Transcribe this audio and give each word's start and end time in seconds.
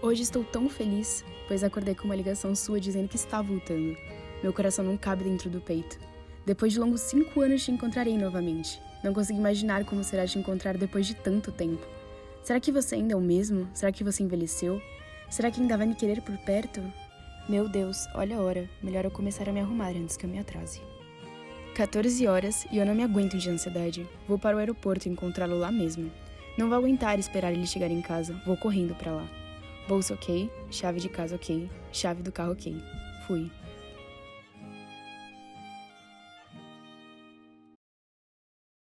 Hoje 0.00 0.22
estou 0.22 0.44
tão 0.44 0.68
feliz, 0.68 1.24
pois 1.48 1.64
acordei 1.64 1.92
com 1.92 2.04
uma 2.04 2.14
ligação 2.14 2.54
sua 2.54 2.78
dizendo 2.78 3.08
que 3.08 3.16
está 3.16 3.42
voltando. 3.42 3.96
Meu 4.40 4.52
coração 4.52 4.84
não 4.84 4.96
cabe 4.96 5.24
dentro 5.24 5.50
do 5.50 5.60
peito. 5.60 5.98
Depois 6.46 6.72
de 6.72 6.78
longos 6.78 7.00
cinco 7.00 7.40
anos 7.40 7.64
te 7.64 7.72
encontrarei 7.72 8.16
novamente. 8.16 8.80
Não 9.02 9.12
consigo 9.12 9.40
imaginar 9.40 9.84
como 9.84 10.04
será 10.04 10.24
te 10.24 10.38
encontrar 10.38 10.78
depois 10.78 11.04
de 11.04 11.16
tanto 11.16 11.50
tempo. 11.50 11.84
Será 12.44 12.60
que 12.60 12.70
você 12.70 12.94
ainda 12.94 13.14
é 13.14 13.16
o 13.16 13.20
mesmo? 13.20 13.68
Será 13.74 13.90
que 13.90 14.04
você 14.04 14.22
envelheceu? 14.22 14.80
Será 15.28 15.50
que 15.50 15.60
ainda 15.60 15.76
vai 15.76 15.88
me 15.88 15.96
querer 15.96 16.22
por 16.22 16.38
perto? 16.38 16.80
Meu 17.48 17.68
Deus, 17.68 18.06
olha 18.14 18.36
a 18.36 18.40
hora. 18.40 18.70
Melhor 18.80 19.04
eu 19.04 19.10
começar 19.10 19.48
a 19.48 19.52
me 19.52 19.58
arrumar 19.58 19.90
antes 19.90 20.16
que 20.16 20.24
eu 20.24 20.30
me 20.30 20.38
atrase. 20.38 20.80
14 21.74 22.24
horas 22.28 22.68
e 22.70 22.78
eu 22.78 22.86
não 22.86 22.94
me 22.94 23.02
aguento 23.02 23.36
de 23.36 23.50
ansiedade. 23.50 24.06
Vou 24.28 24.38
para 24.38 24.54
o 24.54 24.60
aeroporto 24.60 25.08
encontrá-lo 25.08 25.58
lá 25.58 25.72
mesmo. 25.72 26.08
Não 26.56 26.68
vou 26.68 26.78
aguentar 26.78 27.18
esperar 27.18 27.52
ele 27.52 27.66
chegar 27.66 27.90
em 27.90 28.00
casa. 28.00 28.40
Vou 28.46 28.56
correndo 28.56 28.94
para 28.94 29.10
lá. 29.10 29.47
Bolsa 29.88 30.12
ok, 30.12 30.50
chave 30.70 31.00
de 31.00 31.08
casa 31.08 31.34
ok, 31.34 31.66
chave 31.90 32.22
do 32.22 32.30
carro 32.30 32.52
ok. 32.52 32.76
Fui. 33.26 33.50